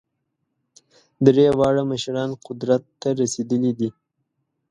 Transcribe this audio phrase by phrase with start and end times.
[1.25, 3.89] درې واړه مشران قدرت ته رسېدلي دي.